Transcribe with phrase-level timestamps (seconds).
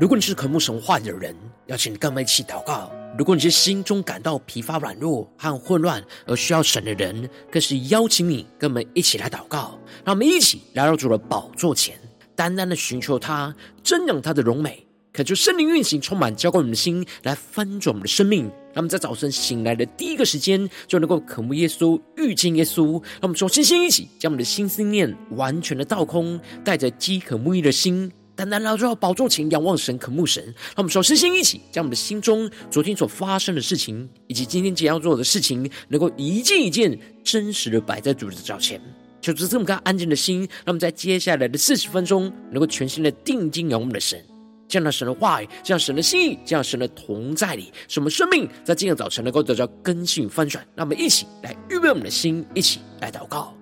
[0.00, 1.32] 如果你是渴慕神话语的人，
[1.66, 9.78] 邀请你跟我们一起祷告；如果你是心中感到疲乏、软弱和混乱而需要神的人，更是邀请你跟我们一起来祷告。
[10.04, 11.96] 让我们一起来到主的宝座前，
[12.34, 13.54] 单单的寻求他，
[13.84, 18.46] 瞻仰他的荣美，恳求圣灵运行，充满浇灌我们的心，来翻转我们的生命。
[18.72, 22.94] 让我们在早晨醒来的第一个时间，就能够渴慕耶稣、遇见耶稣。
[22.94, 28.10] 让我们从星星一起，将我们的心思念完全的倒空，带着饥渴慕义的心。
[28.36, 38.80] 单单来到宝座前仰望神、渴慕神，让我们首先先一起将我们的心中昨天所发生的事情，以及今天即将要做的事情，能够一件一件真实的摆在主的脚前，
[39.20, 44.20] 求主这么个安静的心，让我们在接下来的四十分钟，能够全心的定睛仰望我们的神，
[44.66, 50.66] 这样的神的话语，这样神的心意，这样神的同在里，使我们生命在今天早晨能够得到更新与翻转。
[50.74, 53.54] 让我们一起来预备我们的心，一起来祷告。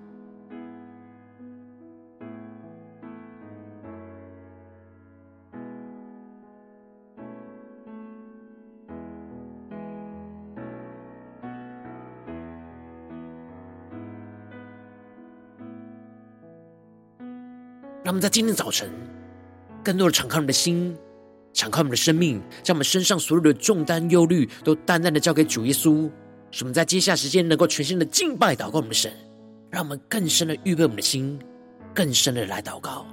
[18.03, 18.89] 让我们在今天早晨，
[19.81, 20.93] 更多的敞开我们的心，
[21.53, 26.09] 敞开我们的生命，将我们身上所有的重担、忧虑，都淡淡的交给主耶稣。
[26.51, 29.09] 使我们在接下时间，能够全新的敬拜、祷告我们的神，
[29.71, 31.39] 让我们更深的预备我们的心，
[31.93, 33.05] 更深的来祷告。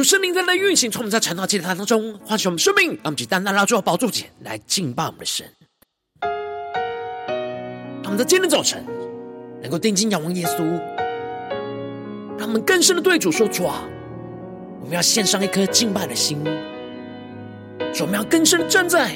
[0.00, 5.46] 求圣灵在那运行，从我们在晨祷祭坛当中唤醒我们生命，让我们去单单拉住宝座前来敬拜我们的神。
[6.22, 8.82] 让我们在今天早晨
[9.60, 10.64] 能够定睛仰望耶稣，
[12.38, 13.82] 让我们更深的对主说：“主啊，
[14.80, 16.42] 我们要献上一颗敬拜的心，
[17.92, 19.10] 主，我们要更深的站在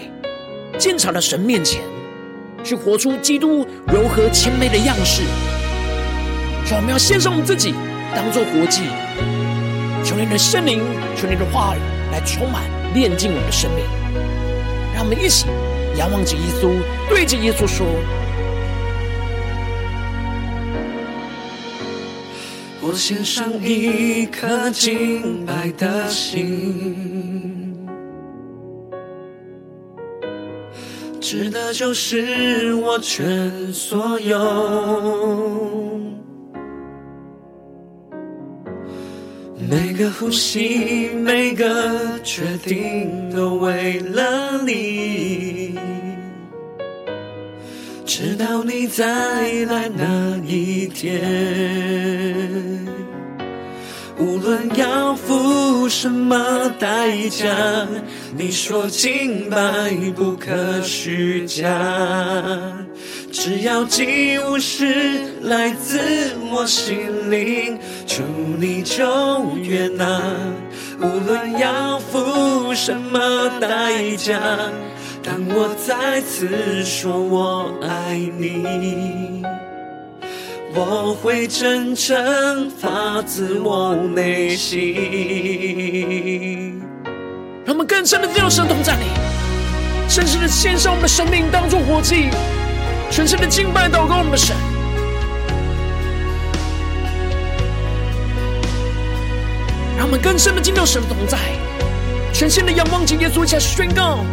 [0.78, 1.80] 鉴察的神面前，
[2.62, 5.22] 去活出基督柔和谦卑的样式。
[6.68, 7.72] 主，我们要献上我们自己，
[8.14, 8.82] 当做活祭。”
[10.04, 10.82] 求你的圣灵，
[11.16, 11.80] 求你的话语
[12.12, 13.82] 来充满、炼净我们的生命。
[14.94, 15.46] 让我们一起
[15.96, 16.70] 仰望着耶稣，
[17.08, 17.86] 对着耶稣说
[22.80, 27.74] ：“我献上一颗敬拜的心，
[31.20, 35.82] 值得就是我全所有。”
[39.68, 45.78] 每个呼吸，每个决定，都为了你。
[48.04, 49.04] 直到你再
[49.64, 51.20] 来那一天，
[54.18, 57.86] 无论要付什么代价，
[58.36, 61.66] 你说敬拜不可虚假。
[63.32, 65.98] 只要祭物是来自
[66.52, 68.22] 我心灵，求
[68.58, 69.04] 你就
[69.56, 70.22] 悦纳。
[71.00, 74.40] 无论要付什么代价，
[75.22, 79.42] 当我再次说我爱你，
[80.76, 84.82] 我会真诚发自我内心。
[87.64, 89.04] 让我们更深的进入神同在里，
[90.08, 92.28] 深深的献上我们的生命，当作活祭。
[93.10, 94.56] 全新的敬拜祷告我们的神，
[99.96, 101.38] 让我们更深的进入神同在，
[102.32, 104.24] 全新的仰望敬耶稣，一起来宣告。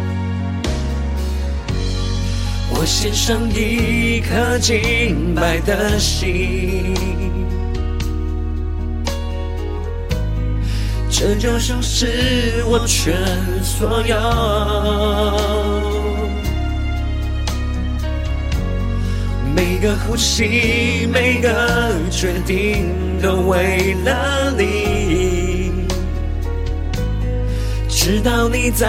[2.82, 6.92] 我献上一颗敬拜的心，
[11.08, 13.14] 这就像是我全
[13.62, 14.16] 所有。
[19.54, 22.88] 每个呼吸，每个决定，
[23.22, 25.70] 都为了你。
[27.88, 28.88] 直到你再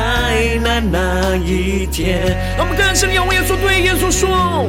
[0.63, 2.35] 来那一天。
[2.57, 4.67] 我们更深地仰望耶稣，对耶稣说：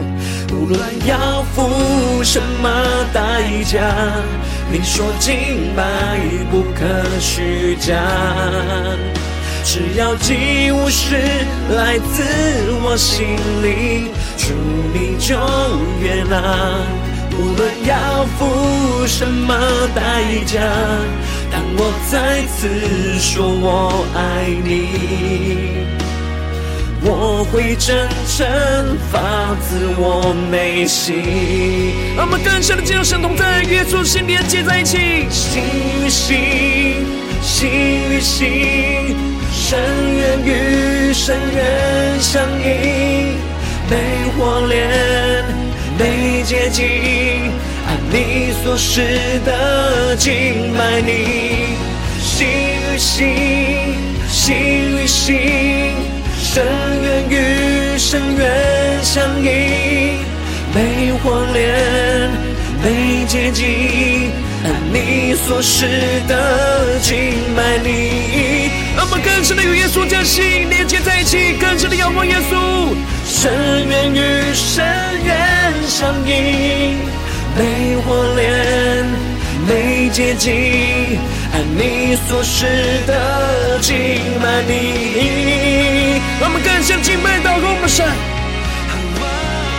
[0.52, 2.68] 无论要付什么
[3.12, 3.80] 代价，
[4.70, 5.82] 你说敬拜
[6.50, 6.84] 不可
[7.20, 7.94] 虚假。
[9.64, 11.16] 只要祭物是
[11.74, 12.22] 来自
[12.82, 14.52] 我心里，祝
[14.92, 15.36] 你就
[16.00, 16.40] 悦纳。
[17.36, 19.54] 无论要付什么
[19.94, 20.60] 代价，
[21.50, 25.84] 当我再次说我爱你，
[27.06, 28.46] 我会真诚
[29.12, 31.92] 发自我内心。
[32.16, 35.62] 让我们更深的进入神同在，与耶稣心连接在一起，心
[36.02, 36.38] 与心，
[37.42, 37.68] 心
[38.10, 39.14] 与心，
[39.52, 39.78] 深
[40.16, 43.36] 渊与深渊相映，
[43.90, 43.96] 被
[44.36, 45.44] 火炼。
[45.96, 47.52] 没捷径，
[47.86, 51.76] 按你所示的敬拜你，
[52.18, 53.28] 心与心，
[54.28, 55.36] 心与心，
[56.54, 56.62] 深
[57.02, 60.18] 渊与深渊相映，
[60.72, 62.30] 被火炼，
[62.80, 64.30] 没捷径，
[64.62, 65.88] 按你所示
[66.28, 67.16] 的敬
[67.56, 68.70] 拜你。
[68.94, 72.94] 让我们更深的与耶稣将心连接在一起，更深的仰望耶稣。
[73.26, 73.52] 深
[73.88, 74.84] 渊与深
[75.24, 77.00] 渊相映，
[77.58, 79.04] 被火炼，
[79.66, 81.18] 没捷径，
[81.52, 82.64] 按你所示
[83.08, 83.96] 的敬
[84.40, 86.22] 拜你。
[86.40, 88.04] 让我们更像敬拜祷告我们的神，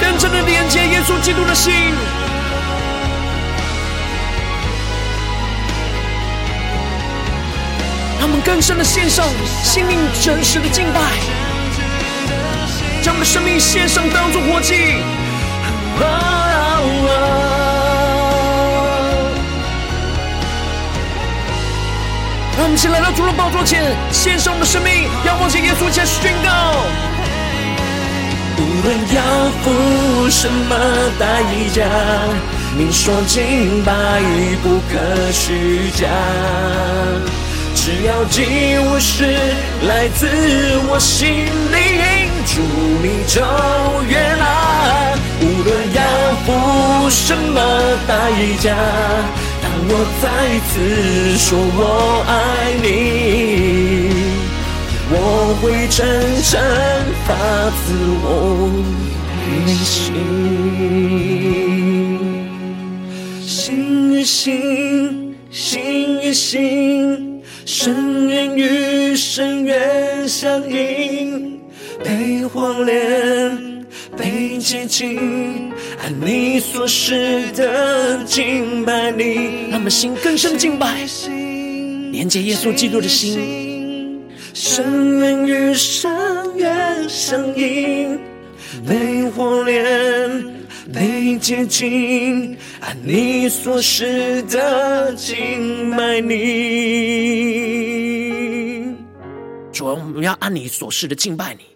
[0.01, 1.73] 更深的连接耶稣基督的心。
[8.17, 9.25] 让我们更深的献上
[9.63, 10.99] 心灵真实的敬拜。
[13.03, 15.24] 将我们的生命献上，当作活祭。
[22.85, 26.49] 起来到主的宝座前，献上我们的生命，仰望着耶稣，前宣告：
[28.59, 29.21] 无论要
[29.63, 30.77] 付什么
[31.17, 31.41] 代
[31.73, 31.81] 价，
[32.77, 33.91] 你说敬拜
[34.61, 36.05] 不可虚假，
[37.73, 39.33] 只要祭物是
[39.87, 40.29] 来自
[40.87, 42.29] 我心里。
[42.45, 42.61] 主
[43.01, 43.41] 你就
[44.07, 44.45] 悦纳，
[45.41, 46.01] 无论要
[46.45, 47.57] 付什么
[48.07, 48.13] 代
[48.61, 48.75] 价，
[49.87, 50.25] 我再
[50.67, 50.73] 次
[51.37, 51.47] 说
[51.77, 51.79] 我
[52.27, 52.33] 爱
[52.81, 52.85] 你，
[55.11, 55.13] 我
[55.61, 55.97] 会真
[56.51, 56.53] 正
[57.25, 57.29] 发
[57.83, 57.85] 自
[58.23, 58.25] 我
[59.37, 59.37] 内
[59.75, 60.13] 心，
[63.41, 71.59] 心与心，心与心，深渊与深渊相映。
[72.03, 73.74] 被火炼，
[74.17, 75.71] 被洁净，
[76.01, 81.05] 按你所示的敬拜你，让我们心更深敬拜，
[82.11, 84.21] 连接耶稣基督的心，
[84.53, 86.09] 深渊与深
[86.55, 88.17] 渊相映，
[88.87, 89.83] 被火炼，
[90.93, 96.35] 被洁净，按你所示的敬拜你。
[99.73, 101.74] 主啊，我们要按你所示的敬拜你。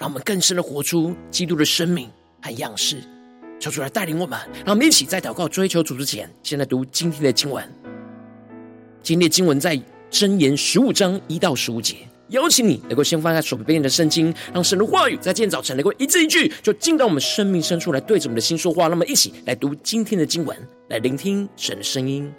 [0.00, 2.08] 让我们更深的活出基督的生命
[2.40, 3.02] 和样式，
[3.60, 4.38] 求主来带领我们。
[4.64, 7.62] 让我们一起在祷告追求主之前，先来读今天的经文。
[9.02, 9.78] 今天的经文在
[10.10, 11.96] 箴言十五章一到十五节。
[12.28, 18.88] 邀请你能够先放下手边的圣经，让神的话语在今天早晨能够一字一句，就进到我们生命深处来，对着我们的心说话。
[18.88, 20.56] 那么，一起来读今天的经文，
[20.88, 22.32] 来聆听神的声音。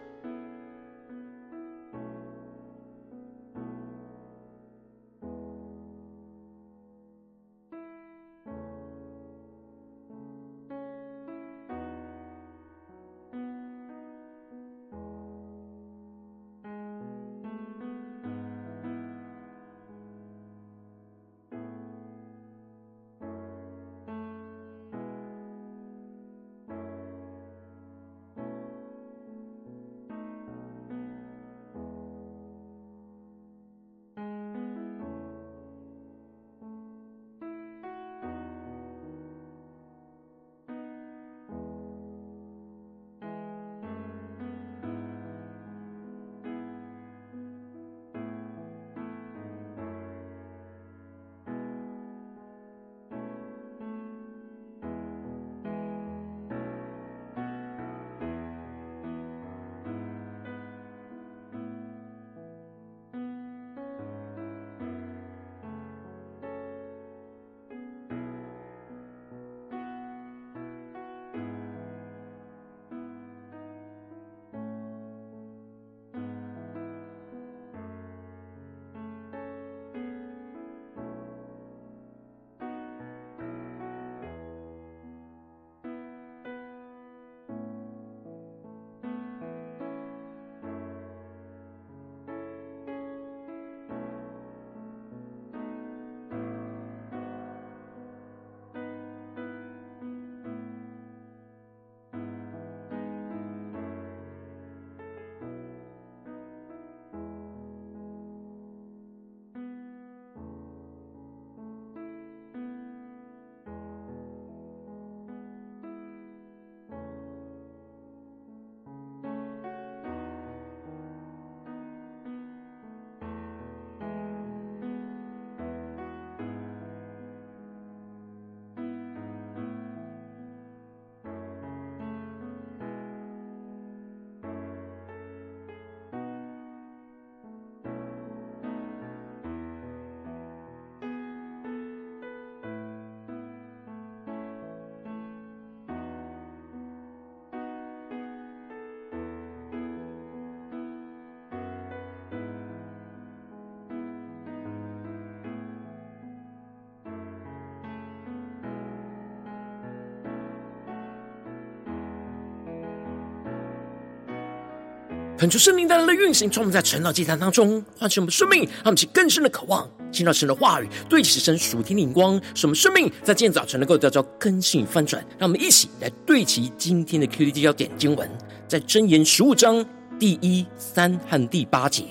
[165.41, 175.19] 恳求圣灵带来的运行，充满在晨祷祭坛当中，唤醒我们生命，让我们起更深的渴望，听到神的话语，对齐神属天的灵光，使我们生命在今天早晨能够得到更新翻转。
[175.39, 178.29] 让我们一起来对齐今天的 QD 焦点经文，
[178.67, 179.83] 在箴言十五章
[180.19, 182.03] 第一、三和第八节，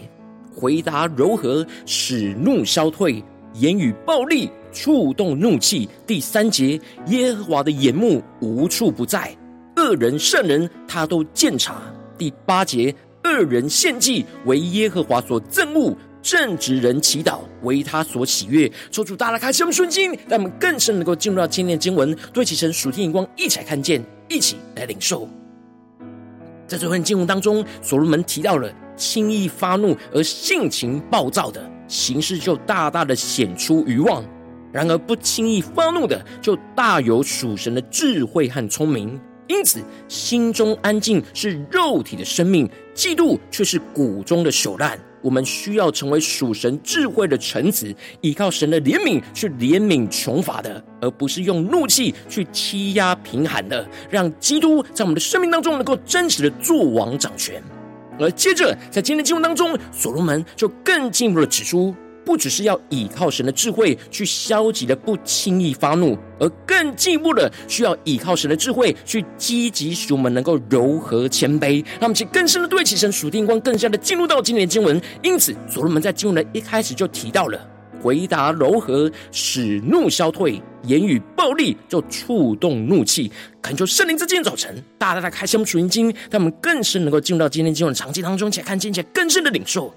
[0.53, 3.23] 回答柔和，使怒消退；
[3.55, 5.89] 言语暴力，触动怒气。
[6.05, 9.33] 第三节，耶和华的眼目无处不在，
[9.77, 11.81] 恶人善人他都鉴察。
[12.19, 12.93] 第八节。
[13.25, 18.71] 恶人献祭为耶和华所憎恶，正直人祈祷为他所喜悦。
[18.91, 25.29] 求主大大开启我们顺心，让我们更深能够进入到今天的经文，对齐神属天眼光，一起来看见，一起来领受。
[26.67, 34.23] 在这份经文当中，所罗门提到了轻易发怒而性情暴躁的行事，就大大的显出愚妄；
[34.73, 39.21] 然而不轻易发怒的，就大有属神的智慧和聪明。
[39.51, 44.97] 因此，心中安静是肉体的生命，嫉妒却是骨中的朽烂。
[45.21, 53.85] 我们需要成为属神智慧的臣子，依靠神的怜悯去怜悯穷乏的，而不是用怒气去欺压贫寒的。
[54.09, 57.61] 让基督在我们的生命当中能够真实的作王掌权。
[58.21, 61.93] 而接着，在今天的经文当中，所罗门就更进一步的指出。
[62.25, 75.01] 不只是要倚靠神的智慧去消极的不轻易发怒，而更进一步的需要倚靠神的智慧去积极使我们能够柔和谦卑，让我们去更深的对齐神属天光，更加的进入到今天的经文。
[75.23, 77.59] 因此，所罗门在经文的一开始就提到了
[78.03, 83.31] 回答柔和，使怒消退；言语暴力就触动怒气。
[83.61, 89.95] 恳求圣灵在今天早晨大大的开启我们属灵经，让我们更深能够进入到今天经文的场景当中，且看见且更深的领受。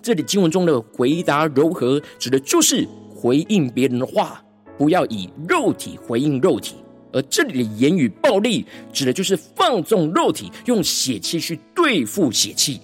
[0.00, 4.42] 这里经文中的回答柔和，指的就是回应别人的话，
[4.78, 6.76] 不要以肉体回应肉体；
[7.12, 12.80] 而这里的言语暴力，指的就是放纵肉体，用血气去对付血气。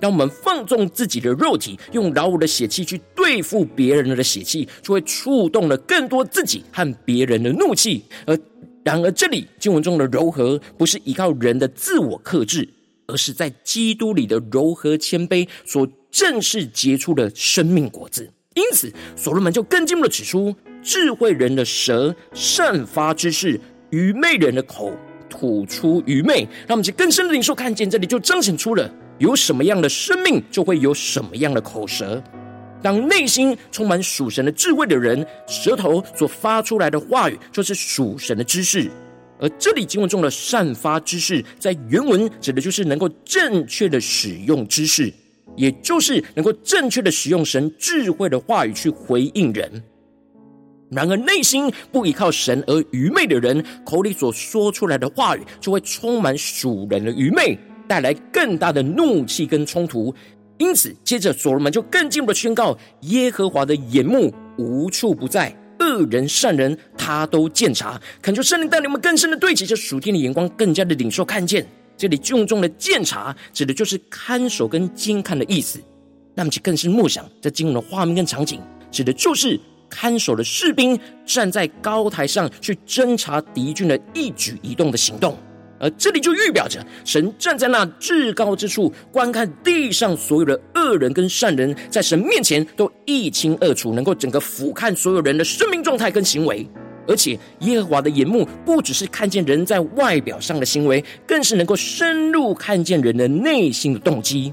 [0.00, 8.02] 当我们放纵自己的肉体，用老我的血气去对付别人的血气，就会触动了更多自己和别人的怒气。
[8.26, 8.36] 而
[8.82, 12.68] 然而，这里经文中的柔和，不是依靠人的自我克制，
[13.06, 15.88] 而是在基督里的柔和谦卑所。
[16.12, 23.58] 正是结出了生命果子，因此所罗门就更进一步的指出：智慧人的舌散发知识，
[23.90, 24.92] 愚昧人的口
[25.30, 26.46] 吐出愚昧。
[26.68, 32.22] 让我们去更深的领受，看见这里就彰显出了有什么样的生命，就会有什么样的口舌。
[32.82, 38.90] 当内心充满属神的智慧的人，舌头所发出来的话语就是属神的知识。
[39.40, 45.10] 而这里经文中的散发知识，在原文指的就是能够正确的使用知识。
[45.56, 49.82] 也就是能够正确的使用神智慧的话语去回应人。
[50.90, 60.14] 然而内心不依靠神而愚昧的人，口里所说出来的话语就会充满属人的愚昧，带来更大的怒气跟冲突。
[60.58, 67.98] 因此，接着所罗门就更进一步的宣告：耶和华的眼目无处不在，恶人善人他都鉴察。
[68.20, 71.66] 恳求圣灵带领我们更深的对齐这属天的眼光，更加的领受看见。
[71.96, 75.80] 这里经文中的鉴察，指的就是看守跟监看的意思。
[76.34, 85.36] 那么，其更是默想这经文的画面跟场景，指的就是看守的士兵站在高台上去侦察敌军的一举一动的行动。
[85.78, 96.64] 而这里就预表着神站在那至高之处，观看地上所有的恶人跟善人，在神面前都一清二楚，能够整个俯瞰所有人的生命状态跟行为。
[97.08, 104.52] 而且，耶和华的眼目不只是看见人在外表上的行为，更是能够深入看见人的内心的动机。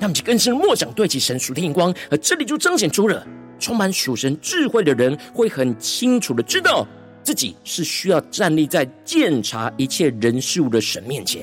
[0.00, 3.24] 他们就更是默想对其神属天眼光，而这里就彰显出了
[3.58, 6.86] 充满属神智慧的人会很清楚的知道
[7.22, 11.42] 自己是需要站立在鉴察一切人事物的神面前，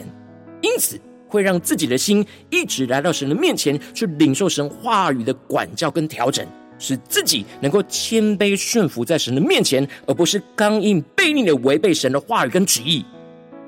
[0.61, 6.45] 因此会让自己的心一直来到神的面前，去领受神话语的管教跟调整。
[6.79, 13.05] 使自己能够谦卑顺服在神的面前，而不是刚硬悖逆的违背神的话语跟旨意，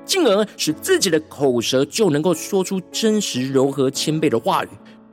[0.04, 4.68] 进而使自己的口舌就能够说出真实、柔和、谦卑的话语，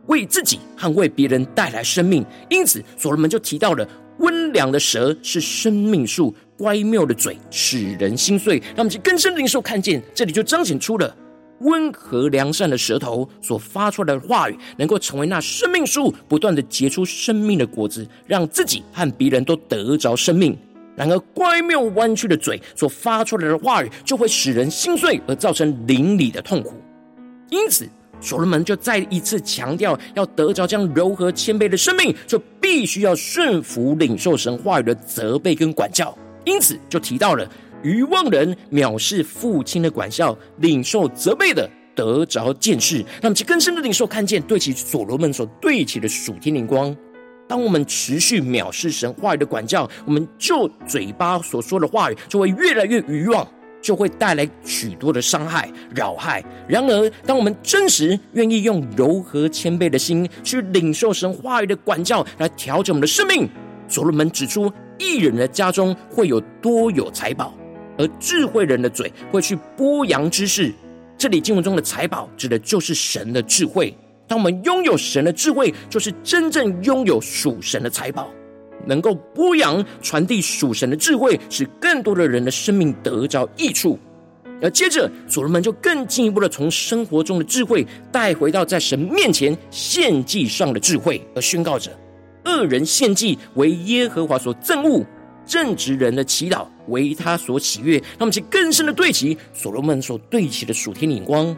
[0.07, 2.25] 为自己和为别人带来生命。
[2.49, 3.87] 因此，所罗门就提到了
[4.17, 8.57] 温良的舌是生命树，乖谬的嘴使人心碎。
[8.69, 11.15] 让我们去更深的领受看见，这里就彰显出了。
[11.61, 20.57] 温和良善的舌头所发出来的话语，能够成为那生命树，不断的结出生命的果子，让自己和别人都得着生命。
[20.95, 26.73] 然而，乖谬弯曲的嘴所发出来的话语，就会使人心碎，而造成邻里的痛苦。
[27.49, 27.87] 因此，
[28.19, 36.13] 所罗门就再一次强调，要得着这样柔和谦卑的生命，就必须要顺服领受神话语的责备跟管教。
[36.43, 37.49] 因此，就提到了。
[37.83, 43.03] 愚妄人藐视父亲的管教，领受责备的得着见识。
[43.21, 46.95] 那么，其更深的领受看见，对齐所罗门所对齐的属天灵光。
[47.47, 53.47] 当我们持续藐视神话语的管教，我们就嘴巴所说的话语就会越来越愚妄，
[53.81, 56.43] 就会带来许多的伤害、扰害。
[56.67, 63.49] 然而，当我们真实愿意用柔和谦卑的心去领受神话语的管教，来调整我们的生命，
[63.87, 67.57] 所罗门指出，义人的家中会有多有财宝，
[67.99, 70.73] 而智慧人的嘴会去播扬知识。
[71.17, 73.93] 这里经文中的财宝，指的就是神的智慧。
[74.25, 78.29] 当我们拥有神的智慧，就是真正拥有属神的财宝，
[78.85, 83.99] 能够播扬、传递属神的智慧，使更多的人的生命得着益处。
[84.61, 91.91] 而接着，所罗门就更进一步的从生活中的智慧带回到在神面前献祭上的智慧，而宣告着：
[92.45, 95.05] 恶人献祭为耶和华所憎恶，
[95.49, 97.99] 正直人的祈祷为他所喜悦。
[98.19, 101.57] 那么，其更深的对齐所罗门所对齐的属天眼光。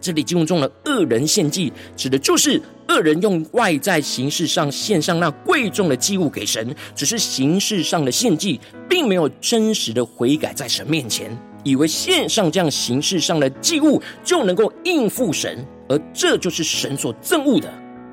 [0.00, 11.30] 这里经文中的恶人献祭，指的就是恶人用外在形式上献上那贵重的祭物给神，只是形式上的献祭，并没有真实的悔改在神面前，
[11.64, 17.70] 以为献上这样形式上的祭物就能够应付神，而这就是神所憎恶的。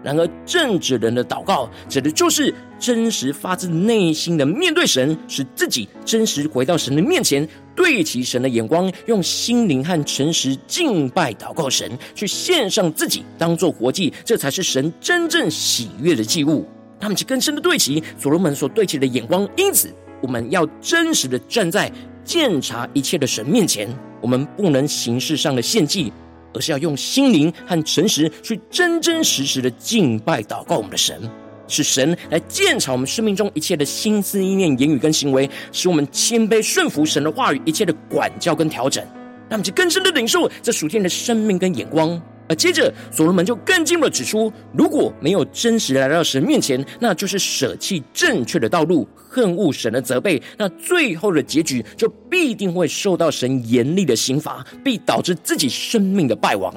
[0.07, 16.65] 然而，正直人的祷告，指的就是真实发自内心的面对神，使自己真实回到神的面前，对齐神的眼光，用心灵和诚实敬拜祷告神，去献上自己当做活祭，这才是神真正喜悦的祭物。
[17.01, 21.91] 他们去更深的对齐所罗门所对齐的眼光，因此我们要真实的站在
[22.23, 23.89] 鉴察一切的神面前，
[24.21, 26.13] 我们不能形式上的献祭。
[26.57, 31.21] 而是要用心灵和诚实去真真实实的敬拜祷告我们的神，
[31.67, 39.03] 是神来鉴察我们生命中一切的心思意念、言语跟行为，使我们谦卑顺服神的话语，一切的管教跟调整，
[39.47, 42.19] 让我们去更深的领受这属天的生命跟眼光。
[42.49, 56.73] 而接着，所罗门就更进一步指出，如果没有真实来到神面前，那就是舍弃正确的道路，恨恶神的责备，那最后的结局就必定会受到神严厉的刑罚，并导致自己生命的败亡。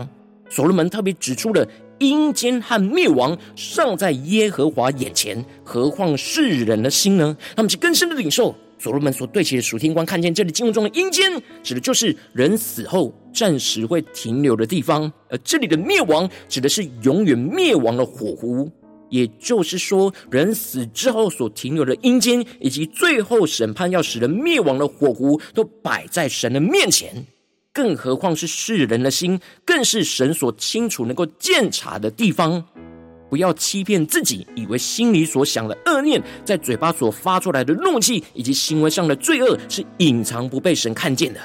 [0.49, 1.65] 所罗门特别指出了
[1.99, 7.37] 阴间和灭亡尚在耶和华眼前，何况世人的心呢？
[7.55, 8.55] 他们是更深的领受。
[8.81, 11.31] 所罗门所对齐的属天官，看见这里经文中的阴间，
[11.62, 18.73] 指的就是人死后暂时会停留的地方；而这里的灭亡，指的是永远灭亡的火湖。
[19.11, 27.27] 也就是说，人死之后所停留的阴间，以及最后审判要使人灭亡的火湖，都摆在神的面前。
[27.73, 32.64] 更何况是世人的心，更是神所清楚能够鉴察的地方。
[33.31, 41.40] 不要欺骗自己，以为心里所想的恶念，在嘴巴所发出来的怒气，以及行为上的罪恶，是隐藏不被神看见的。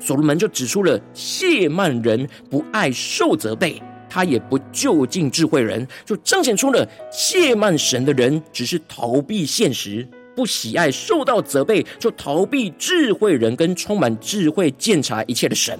[0.00, 15.78] 所罗门就指出了亵慢人不爱受责备，他也不就近智慧人，就彰显出了亵慢神的人只是逃避现实，不喜爱受到责备，就逃避智慧人跟充满智慧见察一切的神。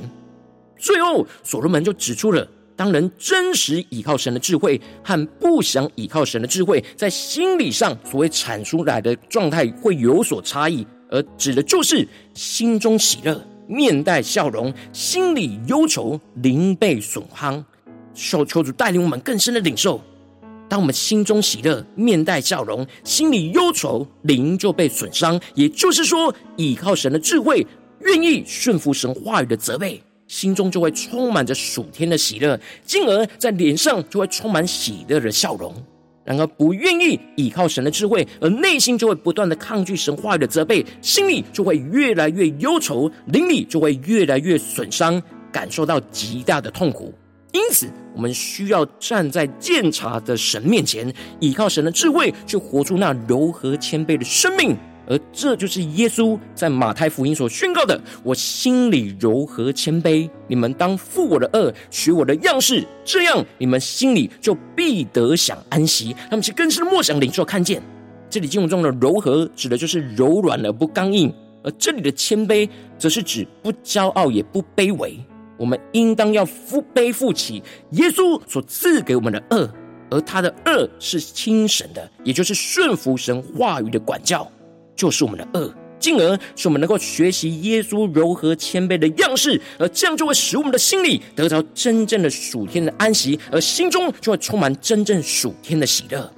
[0.76, 2.46] 最后，所罗门就指出了。
[2.78, 17.64] 当人真实倚靠神的智慧和不想倚靠神的智慧，在心理上所谓产出来的状态会有所差异，而指的就是心中喜乐，面带笑容；心里忧愁，灵被损伤。
[18.14, 20.00] 求求主带领我们更深的领受：
[20.68, 25.40] 当我们心中喜乐，面带笑容，心里忧愁，灵就被损伤。
[25.56, 27.66] 也就是说，倚靠神的智慧，
[28.02, 30.00] 愿意顺服神话语的责备。
[30.28, 35.74] 心中就会充满着属天的喜乐，进而在脸上就会充满喜乐的笑容。
[36.24, 47.14] 然而，不愿意倚靠神的智慧，而内心就会不断的抗拒神话语的责备，心里就会越来越忧愁，灵里就会越来越损伤，感受到极大的痛苦。
[47.52, 51.10] 因此，我们需要站在鉴察的神面前，
[51.40, 54.76] 倚靠神的智慧，去活出那柔和谦卑的生命。
[55.08, 67.82] 而这就是耶稣在马太福音所宣告的：“我心里柔和谦卑，你们当负我的轭，学我的样式，这样你们心里就必得享安息。”他们是更深的默想领受看见，
[68.28, 71.32] 这里经文中的柔和指的就是柔软而不刚硬，
[71.64, 72.68] 而这里的谦卑
[72.98, 75.18] 则是指不骄傲也不卑微。
[75.56, 79.68] 我们应当要负背负起耶稣所赐给我们的轭，
[80.10, 84.46] 而他的轭是轻省的，也就是顺服神话语的管教。
[84.98, 96.30] 就是我们的恶，进而使我们能够学习耶稣柔和谦卑的样式，而这样就会使我们的心里得到真正的属天的安息，而心中就会充满真正属天的喜乐。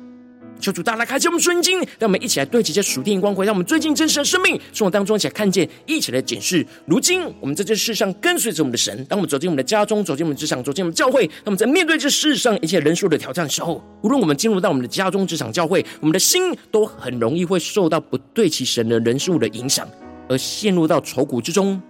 [0.61, 6.64] 求主大大开启我们顺经，让我们一起来对齐这属天光辉，让我们最近真实的生命生活当中一起来看见，一起来检视。
[6.87, 19.88] 如今我们在这世上跟随着我们的神，当我们走进我们的家中，走进我们职场，走进我们教会，那么在面对这世上一切人数的挑战的时候，无论我们进入到我们的家中、职场、教会，我们的心都很容易会受到不对齐神的人数的影响，
[20.29, 21.81] 而陷入到愁苦之中。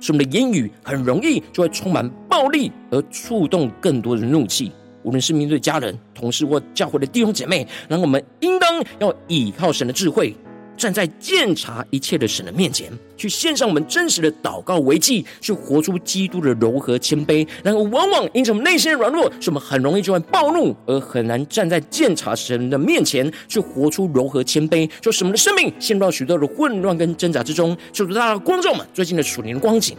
[0.00, 4.70] 使我们的言语很容易就会充满暴力，而触动更多的怒气。
[5.02, 10.34] 无论是面对家人、同事或教会的弟兄姐妹，让我们应当要倚靠神的智慧，
[10.76, 17.46] 站在鉴察一切的神的面前，去献上我们真实的祷告为祭，去活出基督的柔和谦卑。
[17.64, 27.76] 然后，往往因着我们内心的软弱，使我们很容易就会暴怒，而很难站在鉴察神的面前，去活出柔和谦卑，就使我们的生命陷入到许多的混乱跟挣扎之中。
[27.92, 29.96] 求主大家观众们最近的属灵光景，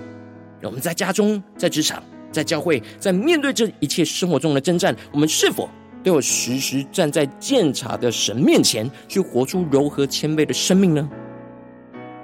[0.61, 2.01] 让我们在家中、在职场。
[2.31, 5.69] 在教会，在面对这一切生活中的征战，我们是否
[6.03, 11.09] 都有时时站在鉴察的神面前，去活出柔和谦卑的生命呢？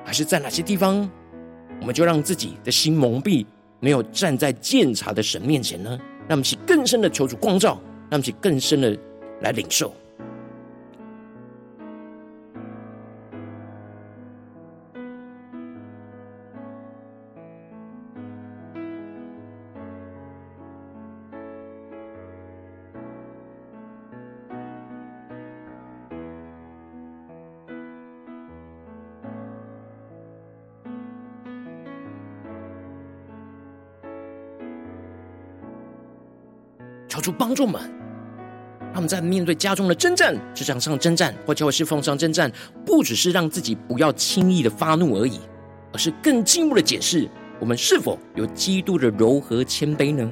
[0.04, 1.10] 还是在哪些地方，
[1.82, 3.46] 我们就让自己的心蒙蔽，
[3.80, 5.90] 没有站在鉴察的神面前呢？
[6.28, 8.98] 让我们去更深的求主光照，让我们去更深的
[9.42, 9.94] 来领受。
[37.16, 37.82] 求主帮助我们，
[38.80, 42.52] 让我们在面对家中的征战、职场上征战或教会侍奉上征战，
[42.86, 45.40] 不只是让自己不要轻易的发怒而已，
[45.94, 50.30] 而是更进一步的检视我们是否有基督的柔和谦卑呢？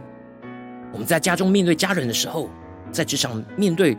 [0.92, 2.50] 我们在家中面对家人的时候，
[2.92, 3.98] 在职场面对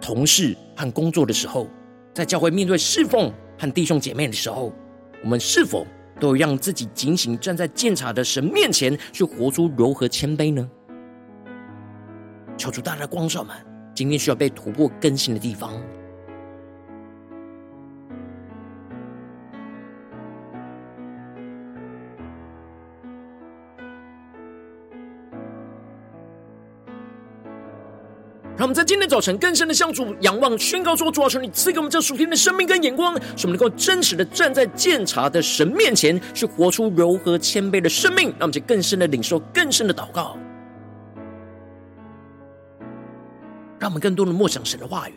[0.00, 1.66] 同事和工作的时候，
[2.12, 4.72] 在教会面对侍奉和弟兄姐妹的时候，
[5.22, 5.86] 我们是否
[6.20, 10.68] 都让自己警醒站在鉴察的神面前，去活出柔和谦卑呢？
[12.64, 13.54] 求主大大光照们，
[13.94, 15.74] 今天需要被突破更新的地方。
[28.56, 38.28] 让我们在今天早晨更深的向主仰望，宣告说：主啊，求你赐给我们这属天的生命跟眼光，使我们能够真实的站在鉴察的神面前，去活出柔和谦卑的生命。
[38.28, 40.38] 让我们就更深的领受，更深的祷告。
[43.84, 45.12] 让我们更多的默想神的话语，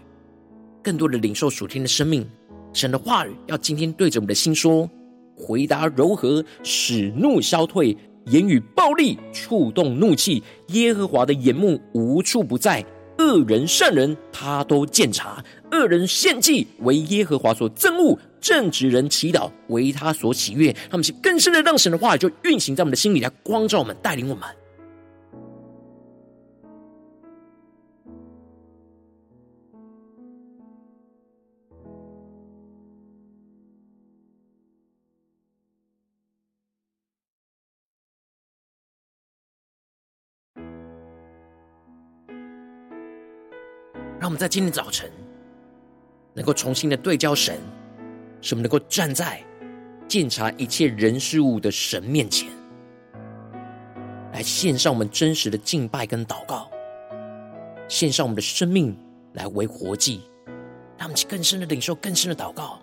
[0.83, 2.29] 更多的领受属天的生命。
[2.73, 4.89] 神的话语要今天对着我们的心说：
[5.37, 10.43] 回答柔和，使怒消退；言语暴力，触动怒气。
[10.73, 12.85] 耶和华的眼目无处不在，
[13.19, 15.41] 恶人善人他都鉴察。
[15.71, 20.75] 恶人献祭为耶和华所憎恶，正直人祈祷为他所喜悦。
[20.89, 24.43] 他们是更深的让神的话语就运行在我们的心里，来光照我们，带领我们。
[44.37, 45.09] 在今天早晨
[46.33, 47.59] 能够重新的对焦神，
[48.41, 49.41] 使我们能够站在
[50.07, 52.49] 鉴察一切人事物的神面前，
[54.33, 56.69] 来献上我们真实的敬拜跟祷告，
[57.87, 58.95] 献上我们的生命
[59.33, 60.21] 来为活祭，
[60.97, 62.79] 让我们去更深的领受更深的祷告。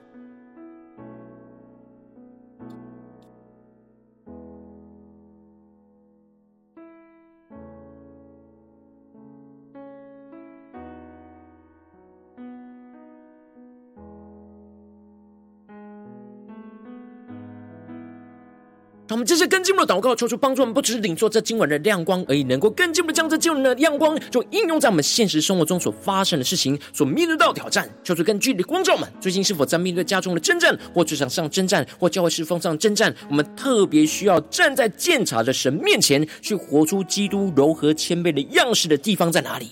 [19.24, 27.88] 们这些更进步的祷告，求主帮助我们，不只是领受这今晚的亮光而已，能够更进步的将这经文的亮光，就应用在我们现实生活中所发生的事情，所面对到的挑战。
[28.04, 33.14] 求主更具体的光照们，最近是否在面对家中的征战，或职场上征战，或教会侍奉上征战？
[33.30, 39.70] 我们特别需要站在鉴察的神面前，去活出基督柔和谦卑的样式的地方在哪里？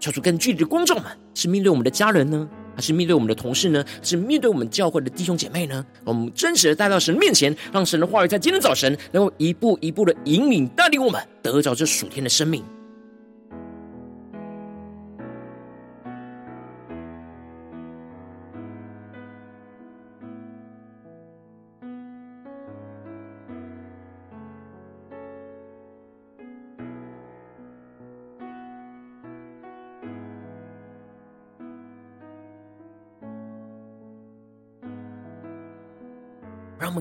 [0.00, 2.48] 求主更具体的光照们，是面对我们的家人呢？
[2.78, 3.84] 还是面对我们的同事呢？
[4.02, 5.84] 是面对我们教会的弟兄姐妹呢？
[6.04, 12.62] 我们真实的带到神面前，让神的话语在今天早晨能够一步一步的引领带领我们，得着这属天的生命。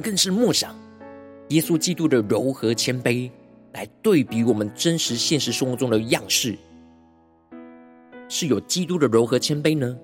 [0.01, 0.75] 更是默想
[1.49, 3.29] 耶稣基督的柔和谦卑，
[3.73, 6.57] 来对比我们真实现实生活中的样式，
[8.27, 9.97] 是有基督的柔和谦卑呢，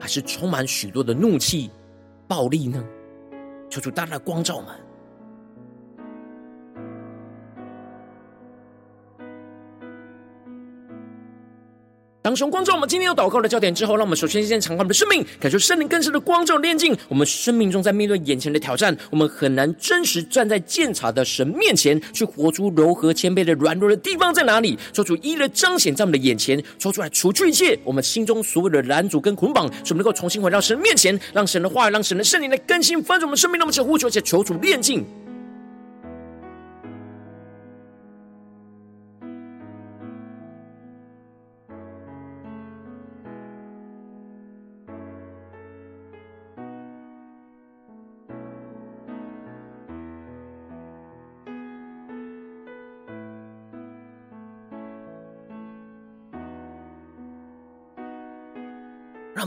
[0.00, 1.70] 还是充满许多的怒气、
[2.26, 2.84] 暴力呢？
[3.70, 4.83] 求主大大光照们。
[12.24, 16.96] 当神光照我们今天有祷告的焦点之后，让我们首先先敞开我们的生命，感受圣灵更深的光照炼净。
[17.06, 24.78] 我们生命中在面对眼前的挑战，我们很难真实站在鉴察的神面前，去活出柔和谦卑的软弱的地方在哪里？
[24.90, 33.58] 求主一一的彰显在我们的眼前，说出来除去一切我们心中所有的拦阻跟捆绑，使我们能够重新回到神面前，让神的话语，让神的圣灵来更新翻转我们生命。
[33.58, 35.04] 那么，求呼求，且求主炼净。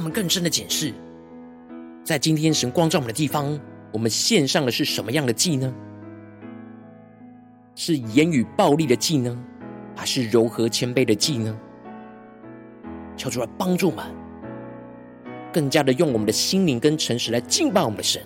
[0.09, 0.93] 更深的检视，
[2.03, 3.59] 在今天神光照我们的地方，
[3.91, 5.73] 我们献上的是什么样的祭呢？
[7.75, 9.37] 是言语暴力的祭呢，
[9.95, 11.59] 还是柔和谦卑的祭呢？
[13.15, 14.05] 求主来帮助我们，
[15.51, 18.21] 更加的用我们的心灵跟诚实来敬拜我们的神，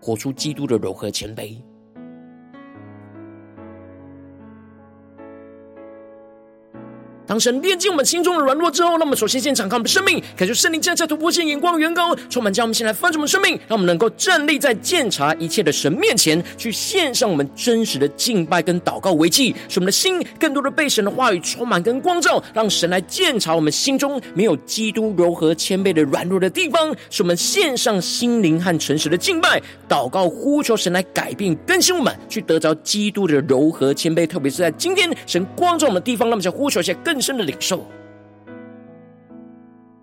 [0.00, 1.56] 活出基督的柔和谦卑。
[7.26, 37.15] 当神炼净我们心中的软弱之后，那么首先先敞开我们的生命，感受圣灵降下突破性眼光、远高，充满将我们先来翻转我们生命，让我们能够站立在鉴察一切的神面前，去献上我们真实的敬拜跟祷告为祭，使我们的心更多的被神的话语充满跟光照，让神来鉴察我们心中没有基督柔和谦卑的软弱的地方，使我们献上心灵和诚实的敬拜、祷告，呼求神来改变更新我们，去得着基督的柔和谦卑，特别是在今天神光照我们的地方，那么就呼求一下更。
[37.16, 37.86] 更深的领受，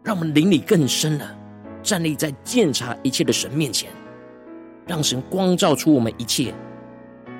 [0.03, 1.37] 让我们灵里更深的
[1.83, 3.91] 站立在鉴察一切的神面前，
[4.87, 6.51] 让神光照出我们一切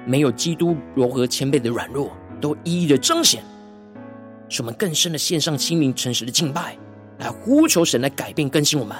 [0.05, 3.43] 没有基督柔和谦卑的软弱，都一一的彰显，
[4.47, 6.77] 使我们更深的献上心灵诚实的敬拜，
[7.17, 8.95] 来呼求神来改变更新我们，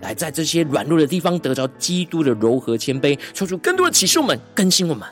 [0.00, 5.06] 来在这些软弱的地方得着基督的柔和谦卑，求出更多的启示我们更新我们。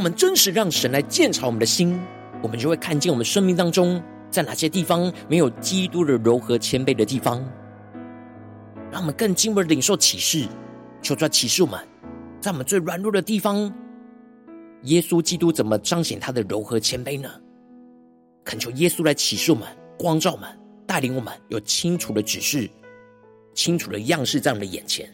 [0.00, 2.00] 我们真实让神来鉴察我们的心，
[2.42, 7.46] 我们就会看见我们生命当中在哪些地方没有基督的柔和谦卑的地方，
[8.90, 10.48] 让我们更进一步领受启示，
[11.02, 11.78] 求主启示我们，
[12.40, 13.70] 在我们最软弱的地方，
[14.84, 17.28] 耶稣基督怎么彰显他的柔和谦卑呢？
[18.42, 20.48] 恳求耶稣来启示我们，光照我们，
[20.86, 22.66] 带领我们有清楚的指示，
[23.52, 25.12] 清楚的样式在我们的眼前。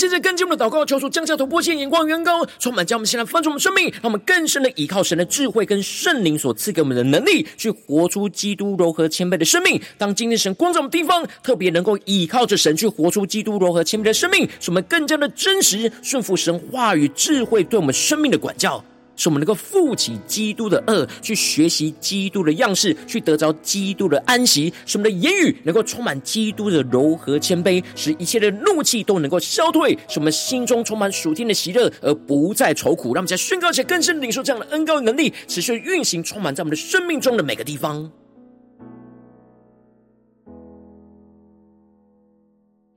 [0.00, 9.78] 接着跟进我们的祷告，求主降下突破线眼光，远高充满，将我们现在翻出我们生命，让我们更深的依靠神的智慧跟圣灵所赐给我们的能力，去活出基督柔和谦卑的生命。
[9.98, 18.82] 当今天神光照我们的地方，特别能够依靠着神去活出基督柔和谦卑的生命，使我们更加的真实顺服神话语智慧对我们生命的管教。
[19.20, 24.72] 使我们能够负起基督的轭，去学习基督的样式，去得着基督的安息。
[24.86, 29.92] 使我们的言语能够充满基督的柔和谦卑，使一切的怒气都能够消退。
[30.08, 33.12] 使我们心中充满属天的喜乐，而不再愁苦。
[33.12, 38.10] 让我们在宣告，且更深领受这样的恩膏能力，持续运行，充满在我们的生命中的每个地方。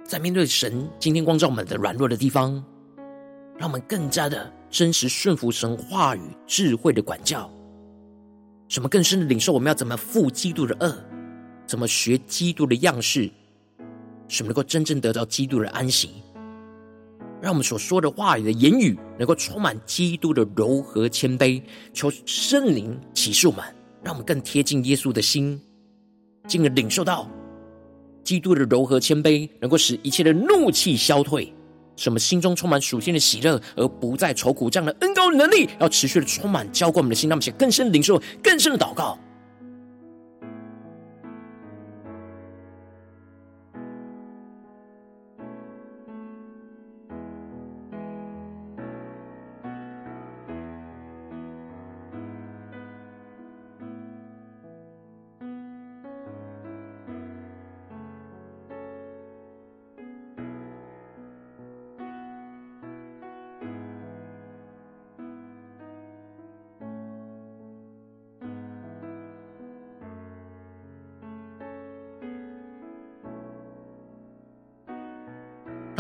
[0.06, 2.64] 在面对神今天光照我们的软弱的地方，
[3.58, 4.50] 让我们更加的。
[4.74, 7.48] 真实顺服神话语智慧的管教，
[8.68, 9.54] 什么更深的领受？
[9.54, 10.96] 我们要怎么负基督的轭？
[11.68, 13.30] 怎么学基督的样式？
[14.28, 16.10] 什么能够真正得到基督的安息？
[17.40, 21.62] 让我们所说的话语的言语，能够充满基督的柔和谦卑。
[21.94, 23.64] 求圣灵启示我们，
[24.02, 25.62] 让我们更贴近耶稣的心，
[26.48, 27.30] 进而领受到
[28.24, 31.54] 基督的柔和谦卑，能够使一切的怒气消退。
[31.96, 39.18] 什么心中充满属天的喜乐，而不再愁苦，这样的恩膏能力，要持续的充满浇灌我们的心，让我们写更深的领受，更深的祷告。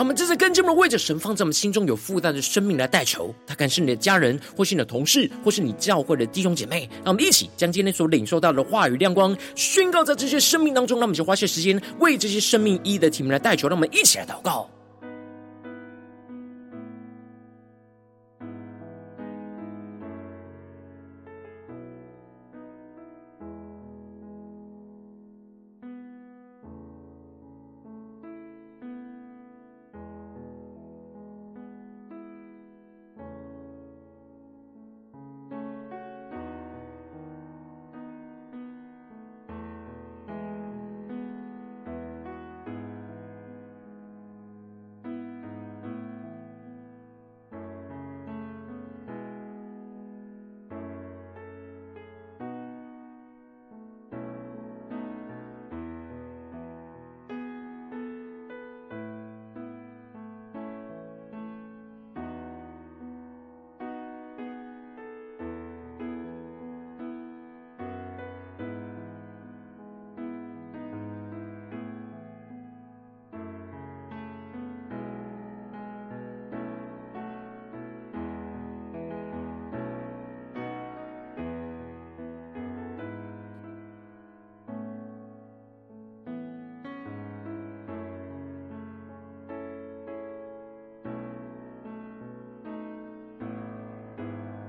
[0.03, 6.89] 我们这次更进一步的为着神放在我们心中有负担的生命来代求，他可能是你的家人，或是你的同事，或是你教会的弟兄姐妹。
[7.05, 10.99] 让我们一起将今天所领受到的话语亮光宣告在这些生命当中。
[10.99, 13.69] 让我们就花些时间为这些生命一的题目来代求。
[13.69, 14.69] 让我们一起来祷告。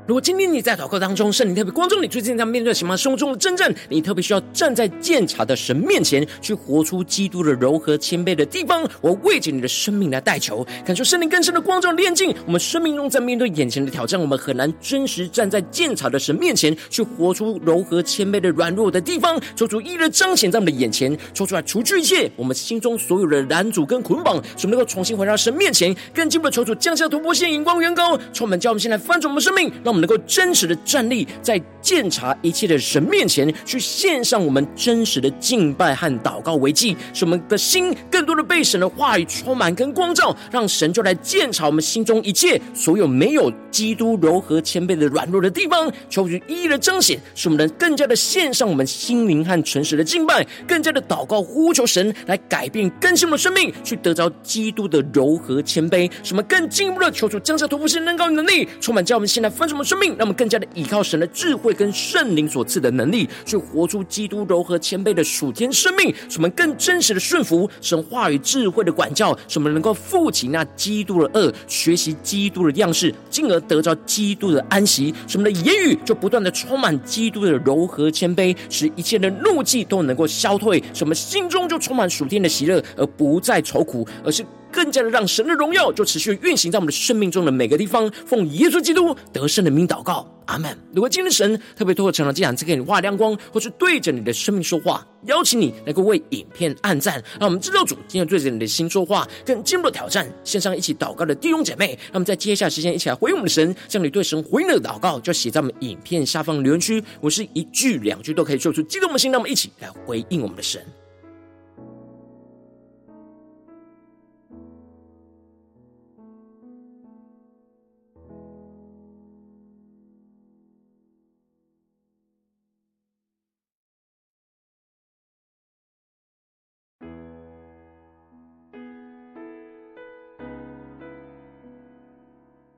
[0.07, 12.35] 如果今天你在祷告当中，圣灵特别光照你，最近在面对什么生活中的征战，你特别需要站在鉴察的神面前，去活出基督的柔和谦卑的地方，我为着你的生命来代求，感受圣灵更深的光照炼净。
[12.45, 29.95] 我们生命中在面对眼前的挑战，我们很难真实站在鉴察的神面前，去活出柔和谦卑的软弱的地方，求主一人彰显在我们的眼前，抽出来除去一切我们心中所有的拦阻跟捆绑，使我们能够重新回到神面前，更进一步的求主降下突破线、荧光、远高，充满叫我们先来翻转我们生命，让。
[29.95, 59.84] 我们能够真实的站立在鉴察一切的神面前，去献上我们真实的敬拜和祷告为祭，使我们的心更多的被神的话语充满跟光照，让神就来鉴察我们心中一切所有没有基督柔和谦卑的软弱的地方，求主一一的彰显，使我们能更加的献上我们心灵和诚实的敬拜，更加的祷告呼求神来改变更新我们的生命，去得着基督的柔和谦卑，使我们更进一步的求主降下突破性能高能力，充满叫我们现在分什么。
[59.85, 75.15] 生命，让我们更加的依靠神的智慧跟圣灵所赐的能力，去活出基督柔和谦卑的属天生命，使我们更真实的顺服神话语智慧的管教，使我们能够负起那基督的轭，学习基督的样式，进而得着基督的安息。
[75.27, 84.45] 使我们的言语就不断的充满基督的柔和谦卑，使一切的怒气都能够消退，使我们心中就充满属天的喜乐，而不再愁苦，而是。
[84.75, 90.77] 更加的让神的荣耀就持续运行在我们的生命中的每个地方，奉耶稣基督得胜的名祷告，阿门。
[90.93, 100.29] 如果今天神特别透过成长祭坛赐给你画亮光，或是对着你的生命说话，邀请你能够为影片按赞，让我们知道主今天对着你的心说话，更进一步的挑战。
[100.43, 110.85] 线上一起祷告的弟兄姐妹，那么在接下来时间一起来回应我们的神，将你对神回应的祷告就写在我们影片下方留言区，我是一句两句都可以说出激动的心，让我们一起来回应我们的神。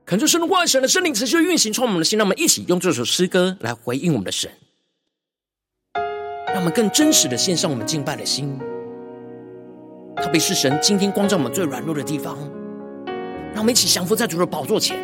[0.06, 2.16] 恳求神的万，神的圣灵持续运行，充满我们的心。
[2.16, 4.48] 让我们一起用这首诗歌来回应我们的神，
[6.46, 8.56] 让我们更真实的献上我们敬拜的心。
[10.18, 12.38] 特别是神今天光照我们最软弱的地方，
[13.52, 14.96] 让我们一起降服在主的宝座前，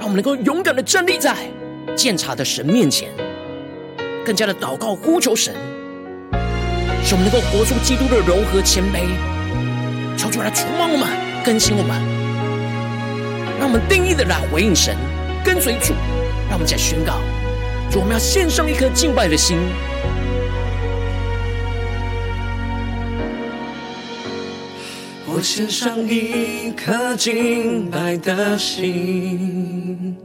[0.00, 1.48] 让我们能够勇敢的站立在
[1.96, 3.10] 鉴察的神面前，
[4.26, 5.54] 更加的祷告呼求神，
[7.04, 9.06] 使我们能够活出基督的柔和谦卑，
[10.18, 11.08] 求主来触摸我们，
[11.44, 12.21] 更新我们。
[13.62, 14.96] 让我们定义的来回应神，
[15.44, 15.94] 跟随主。
[16.50, 17.20] 让我们再宣告：
[17.92, 19.56] 主，我们要献上一颗敬拜的心。
[25.28, 30.16] 我献上一颗敬拜的心，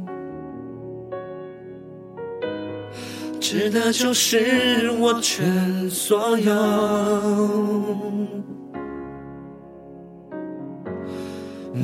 [3.39, 6.55] 值得就是我全所有。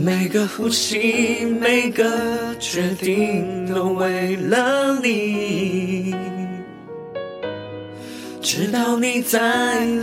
[0.02, 2.04] 每个呼吸，每个
[2.60, 6.16] 决定，都为了你。
[8.42, 9.40] 直到你再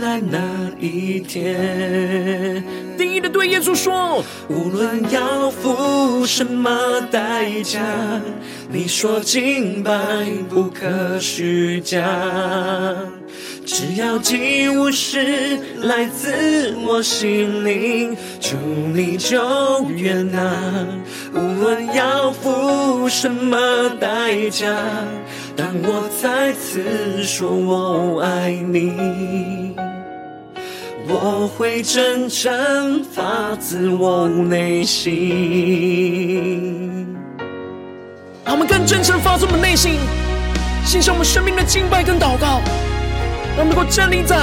[0.01, 0.39] 来那
[0.79, 2.63] 一天。
[2.97, 7.79] 定意的对耶稣说：无论要付什么代价，
[8.71, 9.93] 你说敬拜
[10.49, 12.01] 不可虚假。
[13.65, 18.55] 只要祭物是来自我心灵，主
[18.93, 20.51] 你就悦纳。
[21.33, 23.57] 无论要付什么
[23.99, 24.75] 代价，
[25.55, 29.73] 当我再次说我爱你，
[31.07, 36.07] 我会真诚发自我内心。
[38.43, 39.97] 让我们更真诚发自我内心，
[40.83, 42.59] 献上我们生命的敬拜跟祷告。
[43.61, 44.35] 我们能够站立在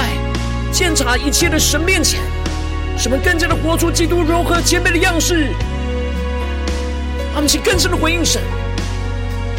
[0.71, 2.21] 鉴察一切的神面前，
[2.97, 5.47] 使我们更加的活出基督柔和谦卑的样式。
[7.27, 8.41] 让我们请更深的回应神，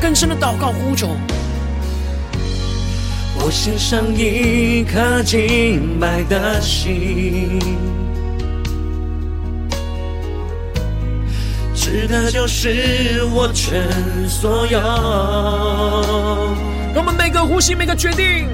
[0.01, 1.15] 更深的祷告呼求。
[3.37, 7.59] 我献上一颗敬拜的心，
[11.75, 13.87] 值得就是我全
[14.27, 14.81] 所有。
[16.95, 18.49] 让我们每个呼吸，每个决定。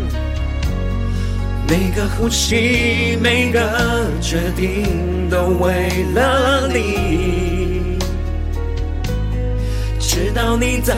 [1.69, 3.61] 每个呼吸，每个
[4.21, 7.99] 决定，都为了你，
[9.99, 10.95] 直到你再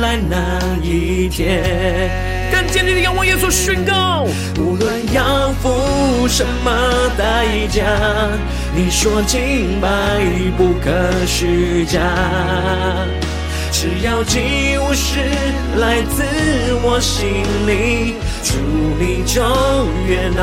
[0.00, 1.62] 来那一天。
[2.52, 4.26] 更坚定的仰望耶稣宣告，
[4.58, 6.70] 无论要付什么
[7.16, 7.82] 代价，
[8.76, 9.88] 你说敬拜
[10.58, 10.90] 不可
[11.26, 11.98] 虚假。
[13.72, 14.38] 只要祭
[14.78, 15.18] 物是
[15.78, 16.22] 来自
[16.82, 18.14] 我心里。
[18.44, 18.52] 祝
[19.00, 19.40] 你就
[20.06, 20.42] 悦纳，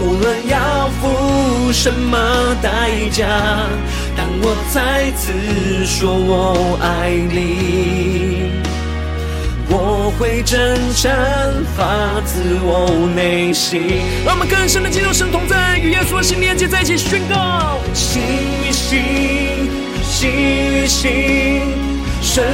[0.00, 2.16] 无论要付什么
[2.62, 3.26] 代价，
[4.16, 5.32] 当我再次
[5.84, 8.52] 说我爱你，
[9.68, 11.10] 我会真诚
[11.76, 13.82] 发自我内心。
[14.24, 18.22] 让我们更深的进入神同在，与耶稣的心连接在一起，宣告：心
[18.62, 19.00] 与心，
[20.04, 21.10] 心与心，
[22.22, 22.44] 深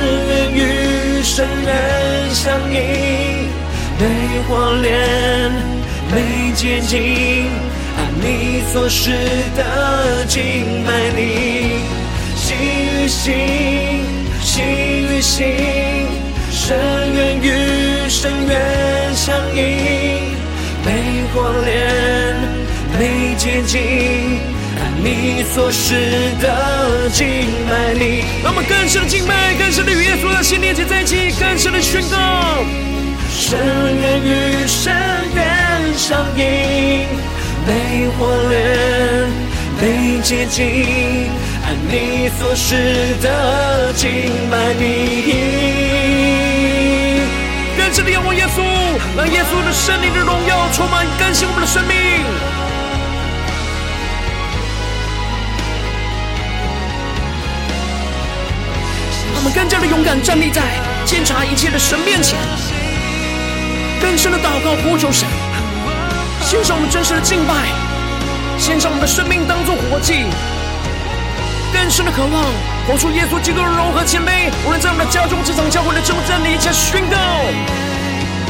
[0.54, 3.37] 渊与深渊相映。
[3.98, 4.06] 被
[4.46, 5.50] 火炼，
[6.12, 7.46] 被洁净，
[7.96, 9.10] 按你所示
[9.56, 11.80] 的敬拜你，
[12.36, 13.34] 心与心，
[14.40, 15.46] 心与心，
[16.52, 16.78] 深
[17.12, 20.38] 渊与深渊相映。
[20.84, 20.92] 被
[21.34, 22.36] 火炼，
[22.96, 23.80] 被洁净，
[24.78, 27.26] 按你所示的敬
[27.68, 28.22] 拜你。
[28.44, 32.62] 让我们更深的敬拜，更深的与耶稣的心连接在一起，更深的宣告。
[33.48, 34.92] 深渊与深
[35.34, 35.42] 渊
[35.96, 37.08] 相映，
[37.66, 38.60] 被火炼，
[39.80, 41.30] 被洁净，
[41.64, 44.10] 按你所示的敬
[44.50, 44.82] 拜你。
[47.78, 48.60] 更深的仰望耶稣，
[49.16, 51.96] 让耶稣的圣灵的荣耀充满更新我们的生命。
[59.36, 60.60] 我们更加的勇敢站立在
[61.06, 62.36] 监察一切的神面前。
[64.00, 65.28] 更深的祷告呼求神，
[66.42, 67.54] 献上我们真实的敬拜，
[68.58, 70.24] 献上我们的生命当作活祭，
[71.72, 72.44] 更深的渴望
[72.86, 74.50] 活出耶稣基督的柔和谦卑。
[74.64, 77.16] 无论在我们的家中、职场、教会的真理，一切宣告。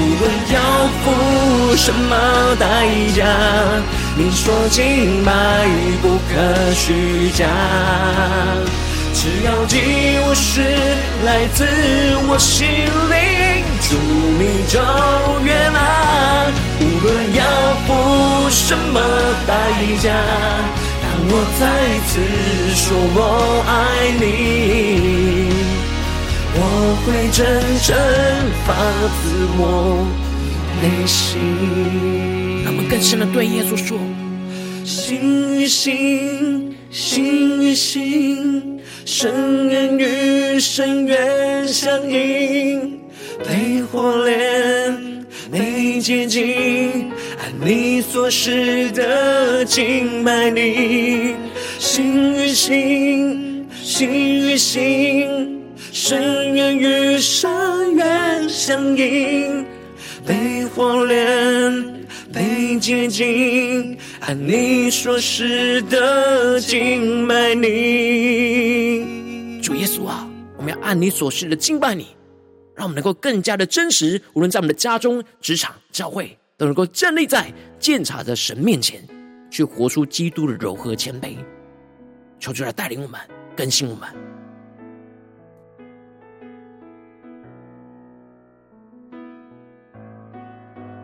[0.00, 0.60] 无论要
[1.02, 2.14] 付什么
[2.56, 2.86] 代
[3.16, 3.26] 价，
[4.16, 5.32] 你说敬拜
[6.00, 7.46] 不可虚假。
[9.14, 9.74] 只要祭
[10.22, 10.60] 物是
[11.24, 11.64] 来自
[12.28, 13.96] 我心灵，主
[14.38, 14.78] 你就
[15.44, 15.78] 悦纳。
[16.80, 17.42] 无论要
[17.86, 17.88] 付
[18.50, 19.00] 什么
[19.46, 19.50] 代
[20.00, 20.06] 价，
[21.02, 21.62] 当我再
[22.06, 22.10] 次
[22.74, 23.18] 说我
[23.66, 23.70] 爱
[24.20, 24.22] 你，
[26.54, 26.56] 我
[27.04, 27.38] 会真
[27.84, 27.88] 正
[28.64, 28.68] 发
[29.18, 29.22] 自
[29.58, 29.60] 我
[30.80, 31.18] 内心。
[32.64, 33.98] 那么更深的对耶稣说：
[34.84, 36.67] 心与心，
[36.98, 38.80] 心与心。
[39.04, 42.98] 深渊与深渊相映，
[43.38, 51.36] 被火炼，被洁净，按你所示的敬拜你。
[51.78, 57.48] 心与心，心与心，深渊与深
[57.94, 59.64] 渊相映，
[60.26, 61.96] 被火炼。
[62.30, 63.96] 被洁净，
[64.28, 69.00] 按你所示的敬拜你。
[69.62, 72.08] 主耶稣啊，我们要按你所示的敬拜你，
[72.74, 77.50] 让我们能够更加的真实，无论在我们的家中、职场、教会，都能够站立在
[77.80, 79.02] 鉴察的神面前，
[79.50, 81.38] 去活出基督的柔和谦卑。
[82.38, 83.18] 求主来带领我们，
[83.56, 84.27] 更新我们。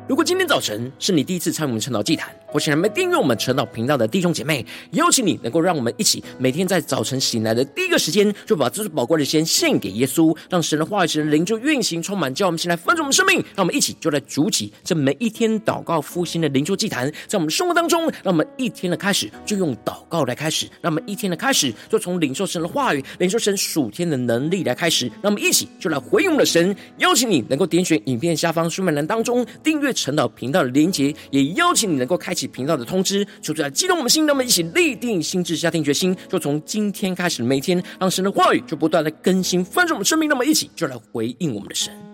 [0.06, 13.36] 如果今天早晨是你第一次参与我们晨祷祭坛，或是还没订阅我们晨祷频道的弟兄姐妹，邀请你能够让我们一起每天在早晨醒来的第一个时间，就把这最宝贵的时间献给耶稣，让神的话语、神的灵就运行充满，叫我们先来分盛我们生命。
[13.56, 25.06] 让我们一起就来主起这每一天祷告复兴的灵修祭坛，在我们生活当中，让我们一天的开始就用祷告来开始，让我们一天的开始就从领受神的话语、领受神属天的能力来开始。
[25.22, 29.93] 让我们一起就来回应我们的神，邀请你能够点选影片下方说明栏当中订阅。
[29.94, 42.13] 陈导频道的连结，也邀请你能够开启频道的通知，求主来激动我们心，让我们一起立定心智，下定决心，就从今天开始每天，让神的话语就不断的更新翻转我们生命，那么一起就来回应我们的神。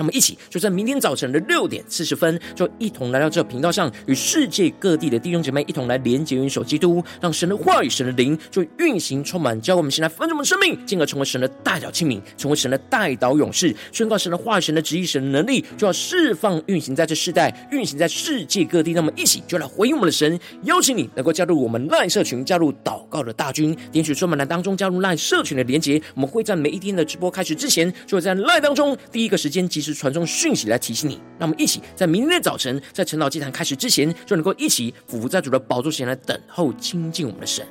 [0.00, 18.94] 那么，一起就在明天早晨的六点四十分，就一同来到这频道上，与世界各地的弟兄姐妹一同来连接、元首基督，让神的话语、神的灵就运行充满，教我们先来分盛我们生命，进而成为神的代祷器皿，成为神的代祷勇士，宣告神的话语、神的旨意、神的能力，就要释放、运行在这世代，运行在世界各地。
[18.94, 26.00] 那么，一起就来回应我们的神，邀请你能够加入我们赖社群，加入祷告的大军，点取说明栏当中加入赖社群的连接。
[26.14, 31.20] 我们会在每一天的直播开始之前，就会在赖当中第一个时间及时传送讯息来提醒你。
[31.38, 37.66] 让我们一起在明天的早晨，在晨祷祭坛开始之前，就能够一起俯伏在主的宝座前来等候亲近我们的神。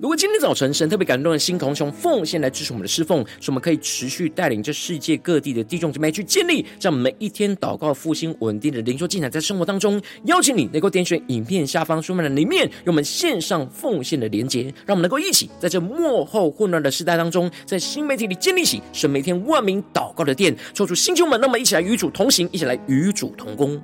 [0.00, 23.82] 如果今天早晨神特别感动的心，同从奉献来支持我们的侍奉，使我们可以持续带领这世界各地的弟兄姊妹去建立这样每一天祷告复兴稳定的灵修进展，在生活当中，邀请你能够点选影片下方说明栏里面，有我们线上奉献的连结，让我们能够一起在这幕后混乱的时代当中，在新媒体里建立起神每天万名祷告的殿，抽出星球们，那么一起来与主同行，一起来与主同工。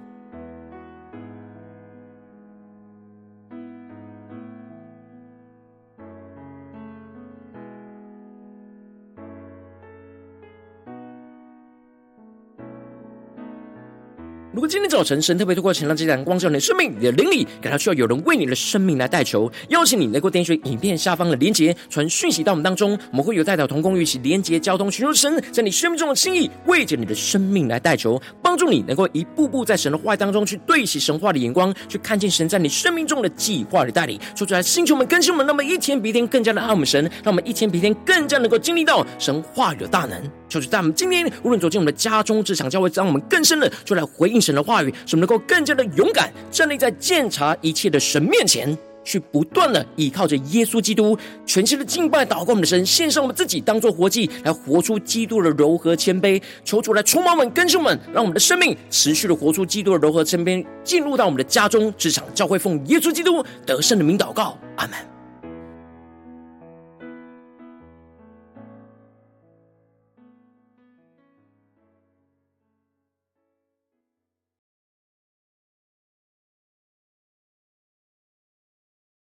[14.66, 40.18] 今天早晨神特别透过前浪这盏光照你的生命，你的灵里感到需要有人为你的生命来代求，邀请你能够点选影片下方的连结，传讯息到我们当中，我们会有代表同工一起连结交通，寻求神在你生命中的心意，为着你的生命来代求，帮助你能够一步步在神的话语当中去对齐神话的眼光，去看见神在你生命中的计划的带领，说出来星球们更新我们，那么一天比一天更加的爱我们神，让我们一天比一天更加能够经历到神话语的大能。
[40.48, 56.40] 就是在我们今天无论走进我们的家中、职场、教会，让我们更深的就来回应神的话语，使我们能够更加的勇敢站立在鉴察一切的神面前，去不断的依靠着耶稣基督，全心的敬拜祷告我们的神，献上我们自己当做活祭，来活出基督的柔和谦卑。
[56.64, 65.13] 求主来充满我们、更新我们，让我们的生命持续的活出基督的柔和谦卑，进入到我们的家中、职场、教会，奉耶稣基督得胜的名祷告，阿门。